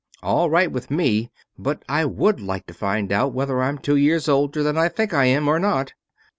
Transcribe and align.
"All 0.23 0.49
right 0.49 0.71
with 0.71 0.89
me. 0.89 1.29
But 1.59 1.85
I 1.87 2.05
would 2.05 2.39
like 2.41 2.65
to 2.65 2.73
find 2.73 3.11
out 3.11 3.33
whether 3.35 3.61
I'm 3.61 3.77
two 3.77 3.97
years 3.97 4.27
older 4.27 4.63
than 4.63 4.75
I 4.75 4.89
think 4.89 5.13
I 5.13 5.25
am, 5.25 5.47
or 5.47 5.59
not!" 5.59 5.93